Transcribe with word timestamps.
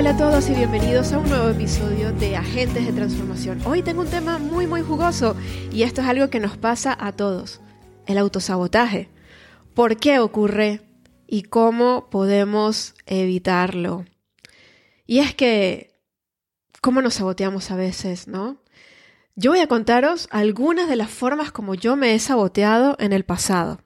Hola, 0.00 0.12
a 0.12 0.16
todos 0.16 0.48
y 0.48 0.54
bienvenidos 0.54 1.12
a 1.12 1.18
un 1.18 1.28
nuevo 1.28 1.50
episodio 1.50 2.10
de 2.10 2.34
Agentes 2.34 2.86
de 2.86 2.92
Transformación. 2.94 3.60
Hoy 3.66 3.82
tengo 3.82 4.00
un 4.00 4.08
tema 4.08 4.38
muy, 4.38 4.66
muy 4.66 4.80
jugoso 4.80 5.36
y 5.70 5.82
esto 5.82 6.00
es 6.00 6.06
algo 6.06 6.30
que 6.30 6.40
nos 6.40 6.56
pasa 6.56 6.96
a 6.98 7.12
todos, 7.12 7.60
el 8.06 8.16
autosabotaje. 8.16 9.10
¿Por 9.74 9.98
qué 9.98 10.18
ocurre 10.18 10.80
y 11.26 11.42
cómo 11.42 12.08
podemos 12.08 12.94
evitarlo? 13.04 14.06
Y 15.06 15.18
es 15.18 15.34
que, 15.34 15.92
¿cómo 16.80 17.02
nos 17.02 17.12
saboteamos 17.12 17.70
a 17.70 17.76
veces, 17.76 18.26
no? 18.26 18.62
Yo 19.36 19.50
voy 19.50 19.60
a 19.60 19.66
contaros 19.66 20.28
algunas 20.30 20.88
de 20.88 20.96
las 20.96 21.10
formas 21.10 21.52
como 21.52 21.74
yo 21.74 21.94
me 21.96 22.14
he 22.14 22.18
saboteado 22.20 22.96
en 23.00 23.12
el 23.12 23.26
pasado. 23.26 23.82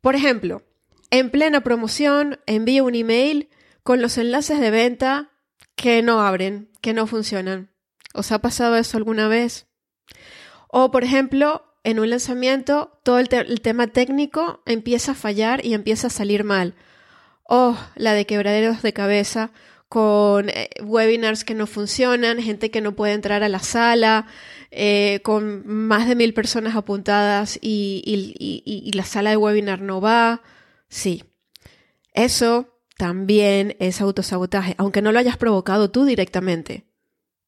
Por 0.00 0.14
ejemplo, 0.14 0.62
en 1.10 1.28
plena 1.28 1.62
promoción 1.62 2.38
envío 2.46 2.84
un 2.84 2.94
email 2.94 3.48
con 3.82 4.00
los 4.00 4.18
enlaces 4.18 4.60
de 4.60 4.70
venta 4.70 5.30
que 5.76 6.02
no 6.02 6.20
abren, 6.20 6.70
que 6.80 6.92
no 6.92 7.06
funcionan. 7.06 7.70
¿Os 8.14 8.32
ha 8.32 8.40
pasado 8.40 8.76
eso 8.76 8.96
alguna 8.96 9.28
vez? 9.28 9.66
O, 10.68 10.90
por 10.90 11.04
ejemplo, 11.04 11.64
en 11.84 11.98
un 11.98 12.10
lanzamiento 12.10 13.00
todo 13.02 13.18
el, 13.18 13.28
tema 13.28 13.88
técnico 13.88 14.62
empieza 14.66 15.12
a 15.12 15.16
fallar 15.16 15.64
y 15.64 15.74
empieza 15.74 16.06
a 16.06 16.10
salir 16.10 16.44
mal. 16.44 16.74
O 17.44 17.76
la 17.96 18.14
de 18.14 18.26
quebraderos 18.26 18.82
de 18.82 18.92
cabeza 18.92 19.50
con 19.88 20.48
eh, 20.48 20.70
webinars 20.82 21.44
que 21.44 21.54
no 21.54 21.66
funcionan, 21.66 22.40
gente 22.40 22.70
que 22.70 22.80
no 22.80 22.92
puede 22.92 23.12
entrar 23.12 23.42
a 23.42 23.48
la 23.48 23.58
sala, 23.58 24.26
eh, 24.70 25.20
con 25.22 25.66
más 25.66 26.08
de 26.08 26.14
mil 26.14 26.32
personas 26.32 26.76
apuntadas 26.76 27.58
y 27.60 28.90
la 28.94 29.04
sala 29.04 29.30
de 29.30 29.36
webinar 29.36 29.80
no 29.82 30.00
va. 30.00 30.42
Sí, 30.88 31.24
eso 32.14 32.71
también 32.96 33.76
es 33.78 34.00
autosabotaje, 34.00 34.74
aunque 34.78 35.02
no 35.02 35.12
lo 35.12 35.18
hayas 35.18 35.36
provocado 35.36 35.90
tú 35.90 36.04
directamente. 36.04 36.84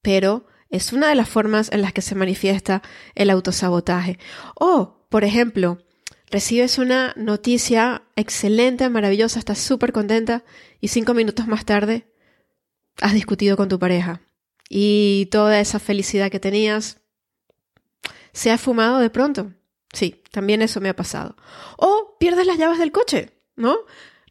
Pero 0.03 0.47
es 0.71 0.93
una 0.93 1.09
de 1.09 1.15
las 1.15 1.29
formas 1.29 1.71
en 1.73 1.83
las 1.83 1.93
que 1.93 2.03
se 2.03 2.15
manifiesta 2.15 2.83
el 3.15 3.31
autosabotaje. 3.31 4.19
O, 4.55 5.07
por 5.09 5.25
ejemplo, 5.25 5.79
recibes 6.31 6.79
una 6.79 7.13
noticia 7.17 8.03
excelente, 8.17 8.89
maravillosa, 8.89 9.39
estás 9.39 9.59
súper 9.59 9.93
contenta 9.93 10.45
y 10.81 10.89
cinco 10.89 11.15
minutos 11.15 11.47
más 11.47 11.65
tarde 11.65 12.07
has 13.01 13.13
discutido 13.13 13.57
con 13.57 13.69
tu 13.69 13.79
pareja 13.79 14.21
y 14.69 15.29
toda 15.31 15.61
esa 15.61 15.79
felicidad 15.79 16.31
que 16.31 16.41
tenías 16.41 17.01
se 18.33 18.51
ha 18.51 18.59
fumado 18.59 18.99
de 18.99 19.11
pronto. 19.11 19.53
Sí, 19.93 20.23
también 20.33 20.63
eso 20.63 20.81
me 20.81 20.89
ha 20.89 20.97
pasado. 20.97 21.37
O 21.77 22.17
pierdes 22.19 22.47
las 22.47 22.59
llaves 22.59 22.79
del 22.79 22.91
coche, 22.91 23.31
¿no? 23.57 23.77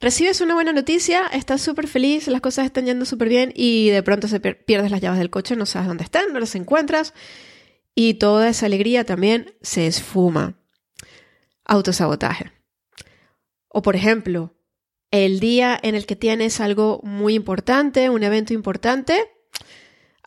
Recibes 0.04 0.42
una 0.42 0.54
buena 0.54 0.73
noticia, 0.73 1.28
estás 1.28 1.62
súper 1.62 1.88
feliz, 1.88 2.28
las 2.28 2.42
cosas 2.42 2.66
están 2.66 2.86
yendo 2.86 3.06
súper 3.06 3.30
bien 3.30 3.54
y 3.56 3.90
de 3.90 4.03
pronto 4.03 4.28
se 4.28 4.41
pierdes 4.41 4.91
las 4.91 5.00
llaves 5.00 5.18
del 5.18 5.30
coche, 5.30 5.56
no 5.56 5.66
sabes 5.66 5.88
dónde 5.88 6.03
están, 6.03 6.34
no 6.34 6.41
las 6.41 6.56
encuentras 6.56 7.14
y 7.96 8.16
toda 8.16 8.50
esa 8.50 8.66
alegría 8.66 9.06
también 9.06 9.56
se 9.62 9.88
esfuma. 9.88 10.59
Autosabotaje. 11.64 12.52
O 13.69 13.81
por 13.81 13.96
ejemplo, 13.96 14.53
el 15.09 15.40
día 15.40 15.80
en 15.81 15.96
el 15.96 16.06
que 16.06 16.18
tienes 16.18 16.59
algo 16.59 17.00
muy 17.03 17.34
importante, 17.34 18.09
un 18.09 18.24
evento 18.24 18.53
importante, 18.53 19.31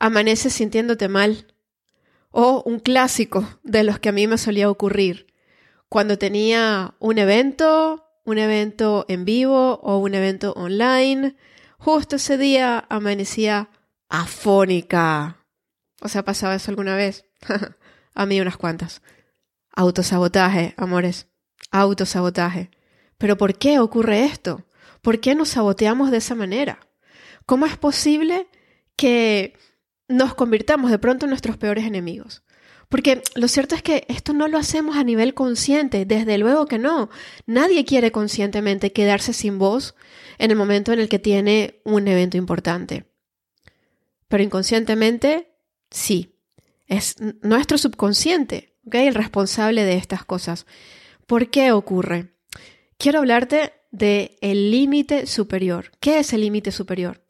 amaneces 0.01 0.55
sintiéndote 0.55 1.09
mal. 1.09 1.53
O 2.31 2.63
un 2.65 2.81
clásico 2.81 3.47
de 3.63 3.85
los 3.85 3.99
que 3.99 4.09
a 4.09 4.13
mí 4.13 4.27
me 4.27 4.39
solía 4.39 4.71
ocurrir. 4.71 5.27
Cuando 5.91 6.17
tenía 6.17 6.95
un 6.99 7.19
evento, 7.19 8.06
un 8.27 8.39
evento 8.39 9.07
en 9.09 9.25
vivo 9.25 9.81
o 9.83 9.99
un 9.99 10.15
evento 10.15 10.53
online. 10.53 11.37
Justo 11.79 12.17
ese 12.17 12.37
día 12.37 12.85
amanecía 12.91 13.71
afónica. 14.09 15.47
¿Os 16.03 16.17
ha 16.17 16.25
pasado 16.25 16.53
eso 16.53 16.71
alguna 16.71 16.97
vez? 16.97 17.25
A 18.15 18.27
mí 18.27 18.41
unas 18.41 18.57
cuantas. 18.57 19.01
Autosabotaje, 19.73 20.75
amores. 20.77 21.29
Autosabotaje. 21.71 22.71
Pero 23.17 23.37
¿por 23.37 23.57
qué 23.57 23.79
ocurre 23.79 24.25
esto? 24.25 24.67
¿Por 25.03 25.21
qué 25.21 25.35
nos 25.35 25.51
saboteamos 25.51 26.11
de 26.11 26.19
esa 26.19 26.35
manera? 26.35 26.81
¿Cómo 27.47 27.67
es 27.67 27.77
posible 27.77 28.49
que 28.97 29.57
nos 30.09 30.35
convirtamos 30.35 30.91
de 30.91 30.99
pronto 30.99 31.27
en 31.27 31.31
nuestros 31.31 31.57
peores 31.57 31.85
enemigos? 31.85 32.43
Porque 32.89 33.23
lo 33.35 33.49
cierto 33.49 33.75
es 33.75 33.83
que 33.83 34.05
esto 34.09 34.33
no 34.33 34.49
lo 34.49 34.59
hacemos 34.59 34.97
a 34.97 35.05
nivel 35.05 35.35
consciente, 35.35 36.05
desde 36.05 36.39
luego 36.39 36.67
que 36.67 36.79
no. 36.79 37.11
Nadie 37.47 37.85
quiere 37.85 38.13
conscientemente 38.13 38.93
quedarse 38.93 39.33
sin 39.33 39.59
voz 39.59 39.95
en 40.39 40.51
el 40.51 40.57
momento 40.57 40.93
en 40.93 41.01
el 41.01 41.09
que 41.09 41.19
tiene 41.19 41.81
un 41.85 42.07
evento 42.07 42.37
importante. 42.37 43.07
Pero 44.29 44.43
inconscientemente, 44.43 45.53
sí. 45.91 46.33
Es 46.87 47.17
nuestro 47.43 47.79
subconsciente, 47.79 48.77
el 48.93 49.15
responsable 49.15 49.85
de 49.85 49.97
estas 49.97 50.25
cosas. 50.25 50.67
¿Por 51.27 51.51
qué 51.51 51.73
ocurre? 51.73 52.35
Quiero 52.99 53.19
hablarte 53.19 53.73
de 53.91 54.37
el 54.41 54.71
límite 54.71 55.27
superior. 55.27 55.91
¿Qué 56.01 56.21
es 56.21 56.33
el 56.33 56.43
límite 56.43 56.71
superior? 56.71 57.23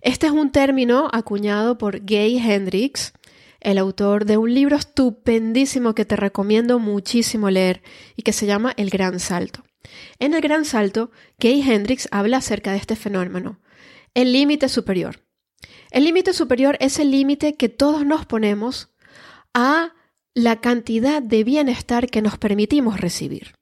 Este 0.00 0.26
es 0.26 0.32
un 0.32 0.50
término 0.50 1.08
acuñado 1.12 1.78
por 1.78 2.04
Gay 2.04 2.38
Hendricks 2.38 3.12
el 3.66 3.78
autor 3.78 4.26
de 4.26 4.36
un 4.36 4.54
libro 4.54 4.76
estupendísimo 4.76 5.96
que 5.96 6.04
te 6.04 6.14
recomiendo 6.14 6.78
muchísimo 6.78 7.50
leer 7.50 7.82
y 8.14 8.22
que 8.22 8.32
se 8.32 8.46
llama 8.46 8.72
El 8.76 8.90
Gran 8.90 9.18
Salto. 9.18 9.64
En 10.20 10.34
El 10.34 10.40
Gran 10.40 10.64
Salto, 10.64 11.10
Kay 11.40 11.68
Hendricks 11.68 12.08
habla 12.12 12.36
acerca 12.36 12.70
de 12.70 12.78
este 12.78 12.94
fenómeno, 12.94 13.58
el 14.14 14.32
límite 14.32 14.68
superior. 14.68 15.24
El 15.90 16.04
límite 16.04 16.32
superior 16.32 16.76
es 16.78 17.00
el 17.00 17.10
límite 17.10 17.56
que 17.56 17.68
todos 17.68 18.06
nos 18.06 18.24
ponemos 18.24 18.94
a 19.52 19.94
la 20.32 20.60
cantidad 20.60 21.20
de 21.20 21.42
bienestar 21.42 22.08
que 22.08 22.22
nos 22.22 22.38
permitimos 22.38 23.00
recibir. 23.00 23.56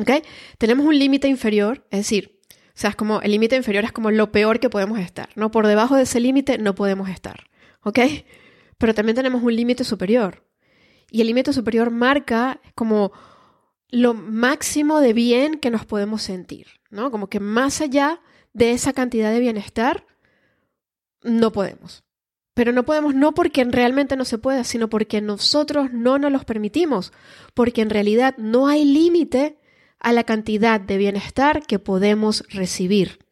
¿Okay? 0.00 0.22
Tenemos 0.58 0.84
un 0.84 0.98
límite 0.98 1.28
inferior, 1.28 1.86
es 1.92 2.00
decir, 2.00 2.40
o 2.50 2.80
sea, 2.80 2.90
es 2.90 2.96
como 2.96 3.20
el 3.20 3.30
límite 3.30 3.54
inferior 3.54 3.84
es 3.84 3.92
como 3.92 4.10
lo 4.10 4.32
peor 4.32 4.58
que 4.58 4.68
podemos 4.68 4.98
estar, 4.98 5.28
¿no? 5.36 5.52
Por 5.52 5.68
debajo 5.68 5.94
de 5.94 6.02
ese 6.02 6.18
límite 6.18 6.58
no 6.58 6.74
podemos 6.74 7.08
estar, 7.08 7.44
¿ok? 7.82 8.00
Pero 8.78 8.94
también 8.94 9.16
tenemos 9.16 9.42
un 9.42 9.54
límite 9.54 9.84
superior. 9.84 10.44
Y 11.10 11.20
el 11.20 11.26
límite 11.26 11.52
superior 11.52 11.90
marca 11.90 12.60
como 12.74 13.12
lo 13.90 14.14
máximo 14.14 15.00
de 15.00 15.12
bien 15.12 15.58
que 15.58 15.70
nos 15.70 15.86
podemos 15.86 16.22
sentir, 16.22 16.66
¿no? 16.90 17.10
Como 17.10 17.28
que 17.28 17.40
más 17.40 17.80
allá 17.80 18.20
de 18.52 18.72
esa 18.72 18.92
cantidad 18.92 19.32
de 19.32 19.40
bienestar, 19.40 20.06
no 21.22 21.52
podemos. 21.52 22.04
Pero 22.54 22.72
no 22.72 22.84
podemos 22.84 23.14
no 23.14 23.34
porque 23.34 23.64
realmente 23.64 24.16
no 24.16 24.24
se 24.24 24.38
pueda, 24.38 24.64
sino 24.64 24.88
porque 24.88 25.20
nosotros 25.20 25.92
no 25.92 26.18
nos 26.18 26.32
los 26.32 26.44
permitimos, 26.44 27.12
porque 27.54 27.82
en 27.82 27.90
realidad 27.90 28.34
no 28.36 28.68
hay 28.68 28.84
límite 28.84 29.58
a 30.00 30.12
la 30.12 30.24
cantidad 30.24 30.80
de 30.80 30.98
bienestar 30.98 31.62
que 31.66 31.78
podemos 31.78 32.44
recibir. 32.50 33.24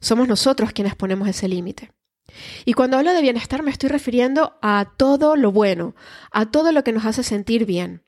Somos 0.00 0.28
nosotros 0.28 0.72
quienes 0.72 0.94
ponemos 0.94 1.28
ese 1.28 1.48
límite. 1.48 1.92
Y 2.64 2.74
cuando 2.74 2.96
hablo 2.96 3.12
de 3.12 3.22
bienestar 3.22 3.62
me 3.62 3.70
estoy 3.70 3.88
refiriendo 3.88 4.58
a 4.62 4.92
todo 4.96 5.36
lo 5.36 5.52
bueno, 5.52 5.94
a 6.30 6.50
todo 6.50 6.72
lo 6.72 6.84
que 6.84 6.92
nos 6.92 7.04
hace 7.04 7.22
sentir 7.22 7.66
bien, 7.66 8.04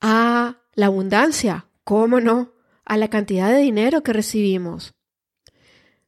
a 0.00 0.58
la 0.74 0.86
abundancia, 0.86 1.66
¿cómo 1.84 2.20
no? 2.20 2.52
A 2.84 2.96
la 2.96 3.08
cantidad 3.08 3.50
de 3.50 3.58
dinero 3.58 4.02
que 4.02 4.12
recibimos. 4.12 4.94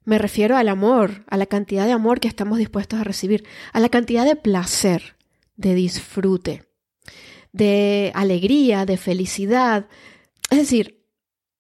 Me 0.05 0.19
refiero 0.19 0.57
al 0.57 0.69
amor, 0.69 1.25
a 1.29 1.37
la 1.37 1.47
cantidad 1.47 1.85
de 1.85 1.93
amor 1.93 2.21
que 2.21 2.29
estamos 2.29 2.59
dispuestos 2.59 2.99
a 3.01 3.05
recibir, 3.05 3.45
a 3.73 3.81
la 3.81 3.89
cantidad 3.89 4.25
de 4.25 4.37
placer, 4.37 5.17
de 5.57 5.75
disfrute, 5.75 6.65
de 7.53 8.13
alegría, 8.15 8.87
de 8.87 8.97
felicidad, 8.97 9.89
es 10.51 10.59
decir, 10.59 11.05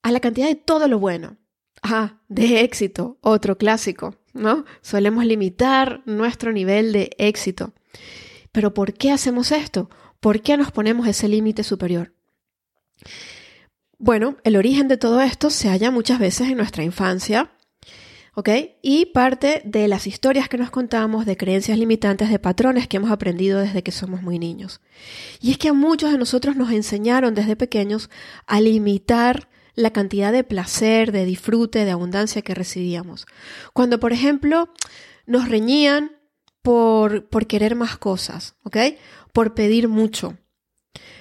a 0.03 0.13
la 0.13 0.21
cantidad 0.21 0.47
de 0.47 0.55
todo 0.55 0.89
lo 0.89 0.99
bueno. 0.99 1.37
Ah, 1.83 2.23
de 2.29 2.63
éxito, 2.63 3.19
otro 3.21 3.59
clásico. 3.59 4.17
¿No? 4.39 4.65
Solemos 4.81 5.25
limitar 5.25 6.03
nuestro 6.07 6.53
nivel 6.53 6.93
de 6.93 7.11
éxito. 7.19 7.73
Pero 8.53 8.75
¿por 8.75 8.95
qué 8.95 9.13
hacemos 9.13 9.53
esto? 9.53 9.91
¿Por 10.21 10.41
qué 10.41 10.57
nos 10.57 10.73
ponemos 10.73 11.07
ese 11.07 11.29
límite 11.29 11.63
superior? 11.63 12.13
Bueno, 13.99 14.37
el 14.45 14.57
origen 14.57 14.89
de 14.89 14.97
todo 14.97 15.21
esto 15.21 15.51
se 15.51 15.69
halla 15.69 15.91
muchas 15.91 16.19
veces 16.19 16.49
en 16.49 16.57
nuestra 16.57 16.85
infancia, 16.85 17.51
¿ok? 18.35 18.49
Y 18.81 19.07
parte 19.07 19.61
de 19.65 19.89
las 19.89 20.07
historias 20.07 20.49
que 20.49 20.57
nos 20.57 20.71
contamos 20.71 21.27
de 21.27 21.37
creencias 21.37 21.77
limitantes, 21.79 22.31
de 22.31 22.39
patrones 22.39 22.87
que 22.87 22.99
hemos 22.99 23.11
aprendido 23.11 23.59
desde 23.59 23.83
que 23.83 23.91
somos 23.91 24.23
muy 24.23 24.39
niños. 24.39 24.81
Y 25.41 25.51
es 25.51 25.59
que 25.59 25.69
a 25.69 25.73
muchos 25.73 26.13
de 26.13 26.19
nosotros 26.19 26.55
nos 26.55 26.71
enseñaron 26.71 27.35
desde 27.35 27.57
pequeños 27.57 28.09
a 28.47 28.61
limitar 28.61 29.49
la 29.79 29.93
cantidad 29.93 30.33
de 30.33 30.43
placer, 30.43 31.13
de 31.13 31.25
disfrute, 31.25 31.85
de 31.85 31.93
abundancia 31.93 32.43
que 32.43 32.53
recibíamos. 32.53 33.27
Cuando, 33.73 34.01
por 34.01 34.13
ejemplo, 34.13 34.69
nos 35.25 35.49
reñían 35.49 36.17
por, 36.63 37.29
por 37.29 37.47
querer 37.47 37.77
más 37.77 37.97
cosas, 37.97 38.57
¿ok? 38.65 38.77
Por 39.33 39.55
pedir 39.55 39.87
mucho. 39.87 40.37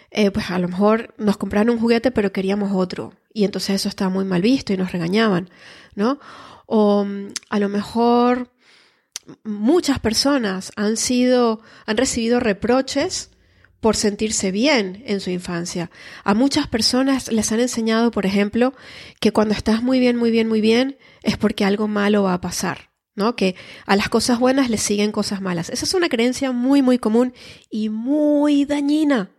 Eh, 0.09 0.31
pues 0.31 0.49
a 0.49 0.57
lo 0.57 0.69
mejor 0.69 1.13
nos 1.17 1.37
compraron 1.37 1.69
un 1.69 1.81
juguete 1.81 2.11
pero 2.11 2.31
queríamos 2.31 2.71
otro 2.73 3.13
y 3.33 3.43
entonces 3.43 3.75
eso 3.75 3.89
estaba 3.89 4.09
muy 4.09 4.23
mal 4.23 4.41
visto 4.41 4.73
y 4.73 4.77
nos 4.77 4.93
regañaban, 4.93 5.49
¿no? 5.93 6.17
O 6.65 7.03
mm, 7.03 7.27
a 7.49 7.59
lo 7.59 7.69
mejor 7.69 8.51
muchas 9.43 9.99
personas 9.99 10.71
han 10.77 10.97
sido, 10.97 11.61
han 11.85 11.97
recibido 11.97 12.39
reproches 12.39 13.29
por 13.87 13.95
sentirse 13.95 14.51
bien 14.51 15.01
en 15.05 15.21
su 15.21 15.29
infancia. 15.29 15.89
A 16.25 16.33
muchas 16.33 16.67
personas 16.67 17.31
les 17.31 17.53
han 17.53 17.61
enseñado, 17.61 18.11
por 18.11 18.25
ejemplo, 18.25 18.73
que 19.21 19.31
cuando 19.31 19.53
estás 19.53 19.81
muy 19.81 19.97
bien, 19.97 20.17
muy 20.17 20.29
bien, 20.29 20.49
muy 20.49 20.59
bien, 20.59 20.97
es 21.23 21.37
porque 21.37 21.63
algo 21.63 21.87
malo 21.87 22.23
va 22.23 22.33
a 22.33 22.41
pasar, 22.41 22.91
¿no? 23.15 23.37
Que 23.37 23.55
a 23.85 23.95
las 23.95 24.09
cosas 24.09 24.39
buenas 24.39 24.69
les 24.69 24.81
siguen 24.81 25.13
cosas 25.13 25.39
malas. 25.39 25.69
Esa 25.69 25.85
es 25.85 25.93
una 25.93 26.09
creencia 26.09 26.51
muy, 26.51 26.81
muy 26.81 26.97
común 26.97 27.33
y 27.69 27.87
muy 27.87 28.65
dañina. 28.65 29.31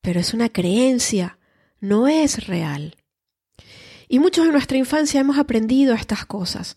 Pero 0.00 0.18
es 0.18 0.34
una 0.34 0.48
creencia, 0.48 1.38
no 1.78 2.08
es 2.08 2.48
real. 2.48 2.96
Y 4.08 4.18
muchos 4.18 4.44
en 4.44 4.52
nuestra 4.52 4.76
infancia 4.76 5.20
hemos 5.20 5.38
aprendido 5.38 5.94
estas 5.94 6.26
cosas. 6.26 6.74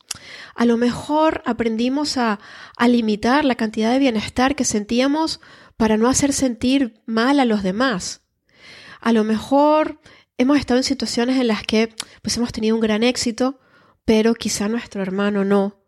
A 0.54 0.66
lo 0.66 0.78
mejor 0.78 1.42
aprendimos 1.48 2.18
a, 2.18 2.40
a 2.78 2.88
limitar 2.88 3.44
la 3.44 3.56
cantidad 3.56 3.92
de 3.92 3.98
bienestar 3.98 4.56
que 4.56 4.66
sentíamos 4.66 5.42
para 5.78 5.98
no 5.98 6.08
hacer 6.08 6.34
sentir 6.34 7.02
mal 7.06 7.40
a 7.40 7.46
los 7.46 7.64
demás. 7.64 8.22
A 9.02 9.12
lo 9.14 9.24
mejor 9.24 10.00
hemos 10.38 10.58
estado 10.58 10.80
en 10.80 10.84
situaciones 10.84 11.40
en 11.40 11.48
las 11.48 11.64
que 11.64 11.94
pues 12.22 12.38
hemos 12.38 12.52
tenido 12.52 12.76
un 12.76 12.82
gran 12.82 13.04
éxito, 13.04 13.60
pero 14.06 14.34
quizá 14.34 14.68
nuestro 14.68 15.02
hermano 15.02 15.46
no. 15.46 15.82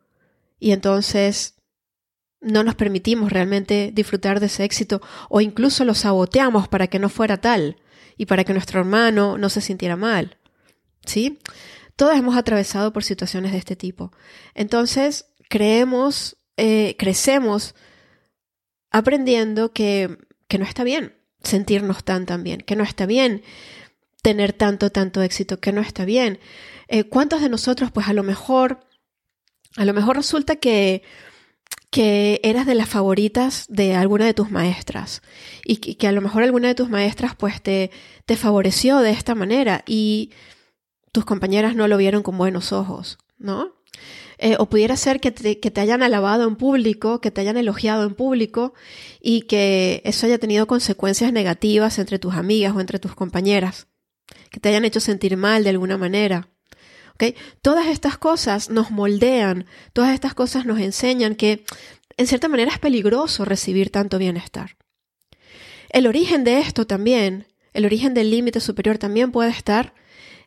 Y 0.60 0.72
entonces 0.72 1.56
no 2.42 2.64
nos 2.64 2.76
permitimos 2.76 3.32
realmente 3.32 3.92
disfrutar 3.94 4.40
de 4.40 4.46
ese 4.48 4.64
éxito 4.64 5.02
o 5.30 5.42
incluso 5.42 5.86
lo 5.86 5.96
saboteamos 5.96 6.68
para 6.68 6.88
que 6.88 7.00
no 7.00 7.10
fuera 7.10 7.38
tal 7.38 7.78
y 8.16 8.26
para 8.26 8.44
que 8.44 8.54
nuestro 8.54 8.80
hermano 8.80 9.38
no 9.38 9.50
se 9.50 9.62
sintiera 9.62 9.96
mal. 9.96 10.38
¿Sí? 11.06 11.40
Todos 11.96 12.16
hemos 12.16 12.38
atravesado 12.38 12.94
por 12.94 13.04
situaciones 13.04 13.52
de 13.54 13.58
este 13.58 13.76
tipo. 13.76 14.12
Entonces, 14.54 15.34
creemos, 15.50 16.38
eh, 16.58 16.96
crecemos 17.00 17.76
aprendiendo 18.92 19.72
que, 19.72 20.18
que 20.48 20.58
no 20.58 20.66
está 20.66 20.84
bien 20.84 21.14
sentirnos 21.44 22.04
tan 22.04 22.26
tan 22.26 22.44
bien, 22.44 22.62
que 22.62 22.76
no 22.76 22.84
está 22.84 23.06
bien 23.06 23.44
tener 24.22 24.54
tanto 24.54 24.90
tanto 24.90 25.22
éxito, 25.22 25.60
que 25.60 25.72
no 25.72 25.82
está 25.82 26.06
bien. 26.06 26.40
Eh, 26.88 27.04
¿Cuántos 27.06 27.42
de 27.42 27.50
nosotros, 27.50 27.92
pues 27.92 28.08
a 28.08 28.14
lo 28.14 28.24
mejor, 28.24 28.80
a 29.76 29.86
lo 29.86 29.94
mejor 29.94 30.18
resulta 30.18 30.58
que 30.58 31.04
que 31.90 32.42
eras 32.44 32.66
de 32.66 32.76
las 32.76 32.90
favoritas 32.90 33.66
de 33.70 33.96
alguna 33.96 34.26
de 34.26 34.34
tus 34.34 34.52
maestras 34.52 35.22
y 35.64 35.78
que, 35.78 35.96
que, 35.96 36.08
a 36.08 36.12
lo 36.12 36.22
mejor 36.22 36.44
alguna 36.44 36.68
de 36.68 36.76
tus 36.76 36.90
maestras 36.90 37.36
pues 37.36 37.62
te, 37.62 37.92
te 38.26 38.36
favoreció 38.36 39.00
de 39.00 39.12
esta 39.12 39.36
manera 39.36 39.84
y 39.88 40.32
tus 41.12 41.24
compañeras 41.24 41.76
no 41.76 41.88
lo 41.88 41.98
vieron 41.98 42.24
con 42.24 42.38
buenos 42.38 42.74
ojos, 42.74 43.18
¿no? 43.38 43.74
Eh, 44.40 44.56
o 44.60 44.70
pudiera 44.70 44.96
ser 44.96 45.20
que 45.20 45.32
te, 45.32 45.60
que 45.60 45.72
te 45.72 45.82
hayan 45.82 46.04
alabado 46.04 46.48
en 46.48 46.56
público, 46.58 47.22
que 47.22 47.32
te 47.32 47.42
hayan 47.42 47.58
elogiado 47.58 48.04
en 48.04 48.14
público 48.14 48.74
y 49.20 49.42
que 49.44 50.02
eso 50.06 50.28
haya 50.28 50.38
tenido 50.38 50.68
consecuencias 50.68 51.34
negativas 51.34 51.98
entre 51.98 52.20
tus 52.20 52.36
amigas 52.36 52.76
o 52.76 52.80
entre 52.80 53.00
tus 53.00 53.16
compañeras, 53.16 53.88
que 54.52 54.60
te 54.60 54.70
hayan 54.70 54.86
hecho 54.86 55.00
sentir 55.00 55.38
mal 55.38 55.64
de 55.64 55.72
alguna 55.72 55.98
manera. 55.98 56.50
¿Okay? 57.16 57.36
Todas 57.64 57.88
estas 57.88 58.20
cosas 58.20 58.70
nos 58.70 58.92
moldean, 58.92 59.66
todas 59.94 60.14
estas 60.14 60.36
cosas 60.36 60.68
nos 60.68 60.80
enseñan 60.80 61.34
que 61.34 61.66
en 62.16 62.28
cierta 62.28 62.48
manera 62.48 62.72
es 62.72 62.80
peligroso 62.80 63.44
recibir 63.44 63.90
tanto 63.90 64.20
bienestar. 64.20 64.78
El 65.90 66.06
origen 66.06 66.44
de 66.44 66.60
esto 66.60 66.86
también, 66.86 67.48
el 67.74 67.86
origen 67.86 68.14
del 68.14 68.30
límite 68.30 68.60
superior 68.60 69.00
también 69.00 69.32
puede 69.32 69.50
estar 69.50 69.96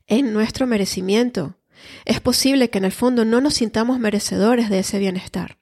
en 0.06 0.32
nuestro 0.32 0.66
merecimiento, 0.66 1.56
es 2.04 2.20
posible 2.20 2.70
que 2.70 2.78
en 2.78 2.84
el 2.84 2.92
fondo 2.92 3.24
no 3.24 3.40
nos 3.40 3.54
sintamos 3.54 3.98
merecedores 3.98 4.70
de 4.70 4.80
ese 4.80 4.98
bienestar. 4.98 5.58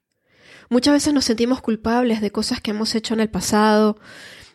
Muchas 0.70 0.94
veces 0.94 1.14
nos 1.14 1.24
sentimos 1.24 1.60
culpables 1.60 2.20
de 2.20 2.30
cosas 2.30 2.60
que 2.60 2.72
hemos 2.72 2.94
hecho 2.94 3.14
en 3.14 3.20
el 3.20 3.30
pasado, 3.30 3.98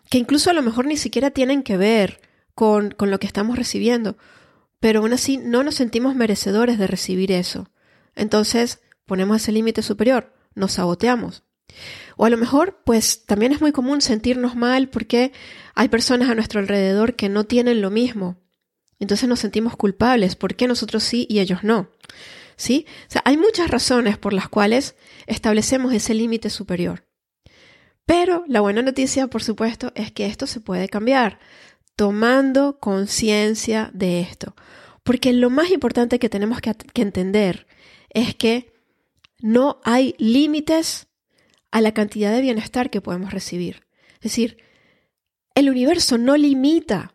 que 0.10 0.18
incluso 0.18 0.50
a 0.50 0.54
lo 0.54 0.62
mejor 0.62 0.86
ni 0.86 0.98
siquiera 0.98 1.32
tienen 1.32 1.64
que 1.64 1.78
ver 1.78 2.22
con, 2.54 2.92
con 2.92 3.10
lo 3.10 3.20
que 3.20 3.28
estamos 3.28 3.58
recibiendo, 3.58 4.18
pero 4.80 5.00
aún 5.00 5.14
así 5.14 5.38
no 5.38 5.64
nos 5.64 5.76
sentimos 5.76 6.16
merecedores 6.16 6.78
de 6.78 6.88
recibir 6.88 7.32
eso. 7.32 7.70
Entonces 8.16 8.82
ponemos 9.06 9.38
ese 9.38 9.52
límite 9.52 9.82
superior, 9.82 10.34
nos 10.54 10.74
saboteamos. 10.74 11.44
O 12.16 12.26
a 12.26 12.30
lo 12.30 12.38
mejor, 12.38 12.82
pues 12.86 13.26
también 13.26 13.52
es 13.52 13.62
muy 13.62 13.72
común 13.72 14.02
sentirnos 14.02 14.56
mal 14.56 14.90
porque 14.90 15.32
hay 15.74 15.88
personas 15.90 16.30
a 16.30 16.36
nuestro 16.36 16.60
alrededor 16.60 17.16
que 17.16 17.30
no 17.30 17.46
tienen 17.46 17.82
lo 17.82 17.90
mismo 17.90 18.43
entonces 19.04 19.30
nos 19.30 19.40
sentimos 19.40 19.76
culpables. 19.76 20.36
¿Por 20.36 20.56
qué 20.56 20.68
nosotros 20.68 21.04
sí 21.04 21.28
y 21.30 21.40
ellos 21.40 21.64
no? 21.64 21.90
¿Sí? 22.56 22.86
Hay 23.26 23.38
muchas 23.38 23.70
razones 23.70 24.18
por 24.18 24.34
las 24.34 24.50
cuales 24.50 24.96
establecemos 25.28 25.94
ese 25.94 26.14
límite 26.14 26.50
superior. 26.50 27.06
Pero 28.06 28.44
la 28.48 28.62
buena 28.62 28.82
noticia, 28.82 29.28
por 29.28 29.44
supuesto, 29.44 29.92
es 29.96 30.12
que 30.12 30.26
esto 30.26 30.48
se 30.48 30.60
puede 30.60 30.90
cambiar 30.90 31.40
tomando 31.96 32.80
conciencia 32.80 33.92
de 33.94 34.22
esto. 34.22 34.56
Porque 35.04 35.34
lo 35.34 35.50
más 35.50 35.72
importante 35.72 36.20
que 36.20 36.30
tenemos 36.30 36.62
que, 36.62 36.74
que, 36.74 37.02
entender 37.02 37.68
es 38.10 38.36
que 38.36 38.74
no 39.40 39.80
hay 39.84 40.16
límites 40.18 41.08
a 41.72 41.82
la 41.82 41.94
cantidad 41.94 42.32
de 42.32 42.42
bienestar 42.42 42.90
que 42.90 43.02
podemos 43.02 43.32
recibir. 43.32 43.86
Es 44.16 44.32
decir, 44.32 44.58
el 45.56 45.70
universo 45.70 46.18
no 46.18 46.38
limita 46.38 47.13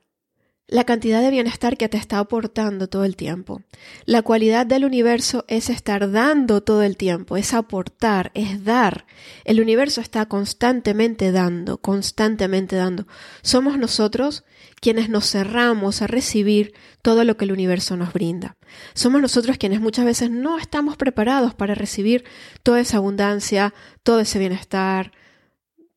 la 0.69 0.85
cantidad 0.85 1.23
de 1.23 1.31
bienestar 1.31 1.79
que 1.79 1.89
te 1.89 1.97
está 1.97 2.19
aportando 2.19 2.89
todo 2.89 3.05
el 3.05 3.17
tiempo. 3.17 3.63
La 4.05 4.21
cualidad 4.21 4.67
del 4.67 4.85
universo 4.85 5.47
es 5.49 5.71
estar 5.71 6.11
dando 6.13 6.63
todo 6.63 6.83
el 6.83 6.99
tiempo, 6.99 7.39
es 7.39 7.55
aportar, 7.55 8.31
es 8.35 8.65
dar. 8.65 9.07
El 9.45 9.63
universo 9.63 10.03
está 10.03 10.27
constantemente 10.27 11.33
dando, 11.33 11.79
constantemente 11.79 12.77
dando. 12.77 13.07
Somos 13.41 13.79
nosotros 13.79 14.45
quienes 14.79 15.09
nos 15.09 15.31
cerramos 15.31 16.03
a 16.03 16.07
recibir 16.07 16.75
todo 17.01 17.25
lo 17.25 17.39
que 17.39 17.47
el 17.47 17.53
universo 17.53 17.97
nos 17.97 18.13
brinda. 18.13 18.59
Somos 18.93 19.23
nosotros 19.23 19.57
quienes 19.57 19.81
muchas 19.81 20.05
veces 20.05 20.31
no 20.31 20.59
estamos 20.59 20.99
preparados 20.99 21.55
para 21.55 21.75
recibir 21.75 22.25
toda 22.63 22.81
esa 22.81 22.99
abundancia, 22.99 23.73
todo 24.03 24.21
ese 24.21 24.39
bienestar, 24.39 25.13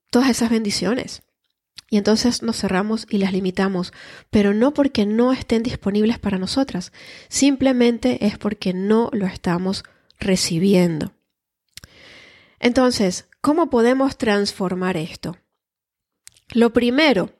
todas 0.09 0.29
esas 0.29 0.49
bendiciones. 0.49 1.23
Y 1.91 1.97
entonces 1.97 2.41
nos 2.41 2.57
cerramos 2.57 3.05
y 3.09 3.17
las 3.17 3.33
limitamos, 3.33 3.91
pero 4.29 4.53
no 4.53 4.73
porque 4.73 5.05
no 5.05 5.33
estén 5.33 5.61
disponibles 5.61 6.19
para 6.19 6.39
nosotras, 6.39 6.93
simplemente 7.27 8.25
es 8.25 8.37
porque 8.37 8.73
no 8.73 9.09
lo 9.11 9.25
estamos 9.25 9.83
recibiendo. 10.17 11.13
Entonces, 12.61 13.27
¿cómo 13.41 13.69
podemos 13.69 14.17
transformar 14.17 14.95
esto? 14.95 15.37
Lo 16.53 16.71
primero 16.71 17.33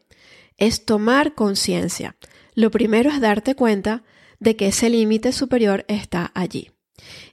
es 0.58 0.84
tomar 0.84 1.34
conciencia. 1.34 2.18
Lo 2.54 2.72
primero 2.72 3.10
es 3.10 3.22
darte 3.22 3.56
cuenta 3.56 4.04
de 4.40 4.58
que 4.58 4.68
ese 4.68 4.90
límite 4.90 5.32
superior 5.32 5.86
está 5.88 6.30
allí. 6.36 6.72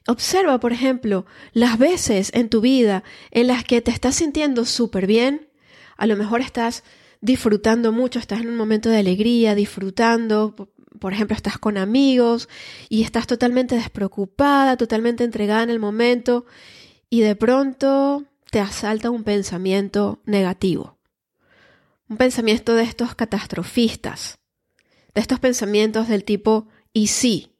Observa, 0.07 0.61
por 0.61 0.71
ejemplo, 0.71 1.25
las 1.51 1.77
veces 1.77 2.31
en 2.33 2.47
tu 2.47 2.61
vida 2.61 3.03
en 3.31 3.47
las 3.47 3.65
que 3.65 3.81
te 3.81 3.91
estás 3.91 4.15
sintiendo 4.15 4.63
súper 4.63 5.05
bien, 5.05 5.49
a 5.97 6.07
lo 6.07 6.15
mejor 6.15 6.39
estás 6.39 6.85
disfrutando 7.21 7.91
mucho, 7.91 8.19
estás 8.19 8.41
en 8.41 8.49
un 8.49 8.55
momento 8.55 8.89
de 8.89 8.97
alegría, 8.97 9.55
disfrutando, 9.55 10.55
por 10.99 11.13
ejemplo, 11.13 11.35
estás 11.35 11.57
con 11.57 11.77
amigos 11.77 12.49
y 12.89 13.03
estás 13.03 13.27
totalmente 13.27 13.75
despreocupada, 13.75 14.77
totalmente 14.77 15.23
entregada 15.23 15.63
en 15.63 15.69
el 15.69 15.79
momento 15.79 16.45
y 17.09 17.21
de 17.21 17.35
pronto 17.35 18.25
te 18.51 18.59
asalta 18.59 19.09
un 19.09 19.23
pensamiento 19.23 20.21
negativo. 20.25 20.97
Un 22.07 22.17
pensamiento 22.17 22.73
de 22.73 22.83
estos 22.83 23.15
catastrofistas, 23.15 24.39
de 25.13 25.21
estos 25.21 25.39
pensamientos 25.39 26.07
del 26.07 26.23
tipo 26.23 26.67
y 26.91 27.07
sí, 27.07 27.55